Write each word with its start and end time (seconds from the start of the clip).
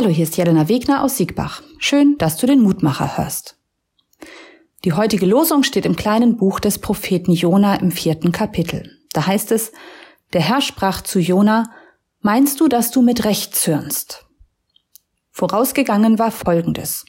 Hallo, 0.00 0.10
hier 0.10 0.22
ist 0.22 0.36
Jelena 0.36 0.68
Wegner 0.68 1.02
aus 1.02 1.16
Siegbach. 1.16 1.60
Schön, 1.78 2.16
dass 2.18 2.36
du 2.36 2.46
den 2.46 2.60
Mutmacher 2.60 3.18
hörst. 3.18 3.56
Die 4.84 4.92
heutige 4.92 5.26
Losung 5.26 5.64
steht 5.64 5.84
im 5.84 5.96
kleinen 5.96 6.36
Buch 6.36 6.60
des 6.60 6.78
Propheten 6.78 7.32
Jona 7.32 7.74
im 7.74 7.90
vierten 7.90 8.30
Kapitel. 8.30 8.96
Da 9.12 9.26
heißt 9.26 9.50
es, 9.50 9.72
der 10.34 10.40
Herr 10.40 10.60
sprach 10.60 11.00
zu 11.00 11.18
Jona, 11.18 11.72
meinst 12.20 12.60
du, 12.60 12.68
dass 12.68 12.92
du 12.92 13.02
mit 13.02 13.24
Recht 13.24 13.56
zürnst? 13.56 14.24
Vorausgegangen 15.32 16.20
war 16.20 16.30
Folgendes. 16.30 17.04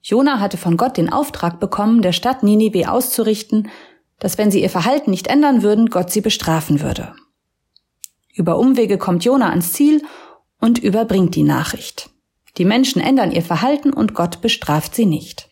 Jona 0.00 0.38
hatte 0.38 0.58
von 0.58 0.76
Gott 0.76 0.96
den 0.96 1.12
Auftrag 1.12 1.58
bekommen, 1.58 2.02
der 2.02 2.12
Stadt 2.12 2.44
Ninive 2.44 2.88
auszurichten, 2.88 3.68
dass 4.20 4.38
wenn 4.38 4.52
sie 4.52 4.62
ihr 4.62 4.70
Verhalten 4.70 5.10
nicht 5.10 5.26
ändern 5.26 5.64
würden, 5.64 5.90
Gott 5.90 6.12
sie 6.12 6.20
bestrafen 6.20 6.82
würde. 6.82 7.16
Über 8.32 8.58
Umwege 8.58 8.96
kommt 8.96 9.24
Jona 9.24 9.50
ans 9.50 9.72
Ziel 9.72 10.04
und 10.60 10.78
überbringt 10.78 11.34
die 11.34 11.42
Nachricht. 11.42 12.12
Die 12.58 12.64
Menschen 12.64 13.00
ändern 13.00 13.30
ihr 13.30 13.42
Verhalten 13.42 13.92
und 13.92 14.14
Gott 14.14 14.40
bestraft 14.40 14.94
sie 14.94 15.06
nicht. 15.06 15.48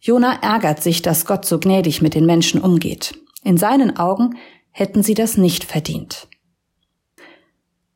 Jona 0.00 0.40
ärgert 0.40 0.80
sich, 0.82 1.02
dass 1.02 1.26
Gott 1.26 1.44
so 1.44 1.58
gnädig 1.58 2.00
mit 2.00 2.14
den 2.14 2.26
Menschen 2.26 2.60
umgeht. 2.60 3.18
In 3.42 3.58
seinen 3.58 3.96
Augen 3.96 4.36
hätten 4.70 5.02
sie 5.02 5.14
das 5.14 5.36
nicht 5.36 5.64
verdient. 5.64 6.28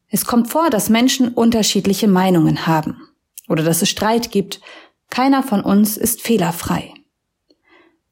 Es 0.08 0.24
kommt 0.24 0.48
vor, 0.48 0.70
dass 0.70 0.88
Menschen 0.88 1.28
unterschiedliche 1.28 2.08
Meinungen 2.08 2.66
haben 2.66 3.00
oder 3.48 3.62
dass 3.62 3.80
es 3.80 3.88
Streit 3.88 4.32
gibt. 4.32 4.60
Keiner 5.08 5.44
von 5.44 5.60
uns 5.60 5.96
ist 5.96 6.22
fehlerfrei. 6.22 6.94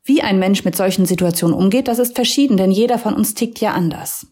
Wie 0.04 0.22
ein 0.22 0.38
Mensch 0.38 0.64
mit 0.64 0.76
solchen 0.76 1.06
Situationen 1.06 1.56
umgeht, 1.56 1.88
das 1.88 1.98
ist 1.98 2.14
verschieden, 2.14 2.56
denn 2.56 2.70
jeder 2.70 2.98
von 2.98 3.14
uns 3.14 3.34
tickt 3.34 3.58
ja 3.60 3.72
anders. 3.72 4.28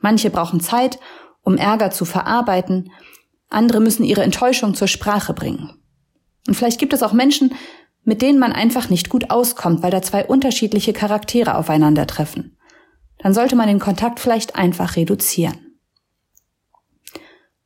Manche 0.00 0.28
brauchen 0.28 0.60
Zeit, 0.60 0.98
um 1.42 1.56
Ärger 1.56 1.90
zu 1.90 2.04
verarbeiten, 2.04 2.92
andere 3.48 3.80
müssen 3.80 4.04
ihre 4.04 4.22
Enttäuschung 4.22 4.74
zur 4.74 4.88
Sprache 4.88 5.34
bringen. 5.34 5.70
Und 6.46 6.54
vielleicht 6.54 6.78
gibt 6.78 6.92
es 6.92 7.02
auch 7.02 7.12
Menschen, 7.12 7.54
mit 8.04 8.22
denen 8.22 8.38
man 8.38 8.52
einfach 8.52 8.88
nicht 8.88 9.10
gut 9.10 9.30
auskommt, 9.30 9.82
weil 9.82 9.90
da 9.90 10.02
zwei 10.02 10.24
unterschiedliche 10.24 10.92
Charaktere 10.92 11.56
aufeinandertreffen. 11.56 12.56
Dann 13.18 13.34
sollte 13.34 13.56
man 13.56 13.68
den 13.68 13.80
Kontakt 13.80 14.20
vielleicht 14.20 14.56
einfach 14.56 14.96
reduzieren. 14.96 15.78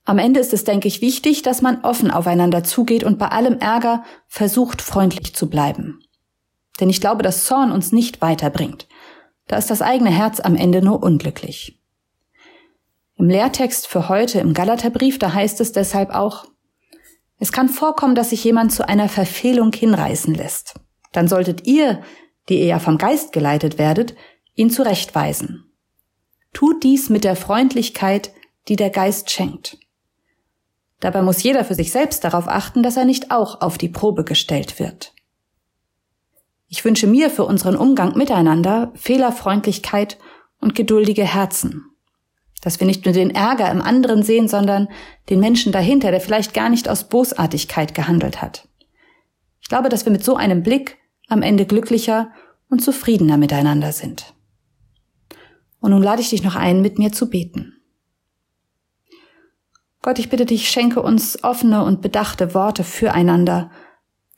Am 0.04 0.18
Ende 0.18 0.40
ist 0.40 0.52
es, 0.52 0.64
denke 0.64 0.88
ich, 0.88 1.00
wichtig, 1.00 1.42
dass 1.42 1.62
man 1.62 1.82
offen 1.82 2.10
aufeinander 2.10 2.64
zugeht 2.64 3.04
und 3.04 3.18
bei 3.18 3.28
allem 3.28 3.58
Ärger 3.58 4.04
versucht, 4.26 4.82
freundlich 4.82 5.34
zu 5.34 5.48
bleiben. 5.48 6.00
Denn 6.80 6.90
ich 6.90 7.00
glaube, 7.00 7.22
dass 7.22 7.44
Zorn 7.44 7.70
uns 7.70 7.92
nicht 7.92 8.20
weiterbringt. 8.20 8.88
Da 9.46 9.56
ist 9.56 9.70
das 9.70 9.82
eigene 9.82 10.10
Herz 10.10 10.40
am 10.40 10.56
Ende 10.56 10.82
nur 10.82 11.02
unglücklich. 11.02 11.81
Im 13.22 13.28
Lehrtext 13.28 13.86
für 13.86 14.08
heute 14.08 14.40
im 14.40 14.52
Galaterbrief, 14.52 15.16
da 15.16 15.32
heißt 15.32 15.60
es 15.60 15.70
deshalb 15.70 16.10
auch, 16.10 16.44
es 17.38 17.52
kann 17.52 17.68
vorkommen, 17.68 18.16
dass 18.16 18.30
sich 18.30 18.42
jemand 18.42 18.72
zu 18.72 18.88
einer 18.88 19.08
Verfehlung 19.08 19.72
hinreißen 19.72 20.34
lässt. 20.34 20.74
Dann 21.12 21.28
solltet 21.28 21.64
ihr, 21.64 22.02
die 22.48 22.58
ihr 22.58 22.66
ja 22.66 22.78
vom 22.80 22.98
Geist 22.98 23.30
geleitet 23.32 23.78
werdet, 23.78 24.16
ihn 24.56 24.70
zurechtweisen. 24.70 25.70
Tut 26.52 26.82
dies 26.82 27.10
mit 27.10 27.22
der 27.22 27.36
Freundlichkeit, 27.36 28.32
die 28.66 28.74
der 28.74 28.90
Geist 28.90 29.30
schenkt. 29.30 29.78
Dabei 30.98 31.22
muss 31.22 31.44
jeder 31.44 31.64
für 31.64 31.76
sich 31.76 31.92
selbst 31.92 32.24
darauf 32.24 32.48
achten, 32.48 32.82
dass 32.82 32.96
er 32.96 33.04
nicht 33.04 33.30
auch 33.30 33.60
auf 33.60 33.78
die 33.78 33.88
Probe 33.88 34.24
gestellt 34.24 34.80
wird. 34.80 35.14
Ich 36.66 36.84
wünsche 36.84 37.06
mir 37.06 37.30
für 37.30 37.44
unseren 37.44 37.76
Umgang 37.76 38.18
miteinander 38.18 38.90
Fehlerfreundlichkeit 38.96 40.18
und 40.58 40.74
geduldige 40.74 41.22
Herzen 41.24 41.84
dass 42.62 42.80
wir 42.80 42.86
nicht 42.86 43.04
nur 43.04 43.12
den 43.12 43.30
Ärger 43.30 43.70
im 43.70 43.82
anderen 43.82 44.22
sehen, 44.22 44.48
sondern 44.48 44.88
den 45.28 45.40
Menschen 45.40 45.72
dahinter, 45.72 46.10
der 46.10 46.20
vielleicht 46.20 46.54
gar 46.54 46.70
nicht 46.70 46.88
aus 46.88 47.08
Bosartigkeit 47.08 47.94
gehandelt 47.94 48.40
hat. 48.40 48.68
Ich 49.60 49.68
glaube, 49.68 49.90
dass 49.90 50.06
wir 50.06 50.12
mit 50.12 50.24
so 50.24 50.36
einem 50.36 50.62
Blick 50.62 50.96
am 51.28 51.42
Ende 51.42 51.66
glücklicher 51.66 52.30
und 52.70 52.80
zufriedener 52.80 53.36
miteinander 53.36 53.92
sind. 53.92 54.32
Und 55.80 55.90
nun 55.90 56.02
lade 56.02 56.22
ich 56.22 56.30
dich 56.30 56.44
noch 56.44 56.54
ein, 56.54 56.80
mit 56.80 56.98
mir 56.98 57.12
zu 57.12 57.28
beten. 57.28 57.74
Gott, 60.00 60.18
ich 60.18 60.30
bitte 60.30 60.46
dich, 60.46 60.68
schenke 60.68 61.02
uns 61.02 61.42
offene 61.42 61.84
und 61.84 62.00
bedachte 62.00 62.54
Worte 62.54 62.84
füreinander, 62.84 63.70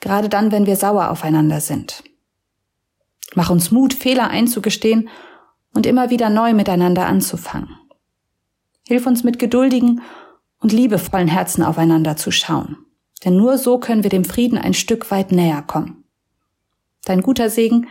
gerade 0.01 0.29
dann, 0.29 0.51
wenn 0.51 0.67
wir 0.67 0.77
sauer 0.77 1.11
aufeinander 1.11 1.61
sind. 1.61 2.05
Mach 3.35 3.51
uns 3.51 3.71
Mut, 3.71 3.93
Fehler 3.93 4.29
einzugestehen 4.29 5.09
und 5.75 5.87
immer 5.87 6.11
wieder 6.11 6.31
neu 6.31 6.55
miteinander 6.55 7.07
anzufangen. 7.07 7.69
Hilf 8.87 9.07
uns 9.07 9.25
mit 9.25 9.39
geduldigen 9.39 10.03
und 10.59 10.73
liebevollen 10.73 11.29
Herzen 11.29 11.63
aufeinander 11.63 12.17
zu 12.17 12.31
schauen. 12.31 12.79
Denn 13.25 13.37
nur 13.37 13.59
so 13.59 13.79
können 13.79 14.03
wir 14.03 14.11
dem 14.11 14.25
Frieden 14.25 14.59
ein 14.59 14.75
Stück 14.75 15.11
weit 15.11 15.33
näher 15.33 15.63
kommen. 15.63 16.05
Dein 17.05 17.23
guter 17.23 17.51
Segen 17.51 17.89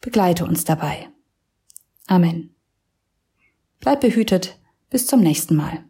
begleite 0.00 0.44
uns 0.44 0.64
dabei. 0.64 1.08
Amen. 2.06 2.54
Bleib 3.80 4.00
behütet. 4.00 4.58
Bis 4.90 5.06
zum 5.06 5.20
nächsten 5.20 5.56
Mal. 5.56 5.84